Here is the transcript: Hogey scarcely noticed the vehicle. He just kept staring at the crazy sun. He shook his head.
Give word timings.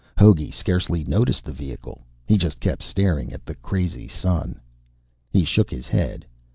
Hogey 0.17 0.49
scarcely 0.49 1.03
noticed 1.03 1.45
the 1.45 1.51
vehicle. 1.51 2.07
He 2.25 2.39
just 2.39 2.59
kept 2.59 2.81
staring 2.81 3.31
at 3.31 3.45
the 3.45 3.53
crazy 3.53 4.07
sun. 4.07 4.59
He 5.29 5.45
shook 5.45 5.69
his 5.69 5.87
head. 5.87 6.25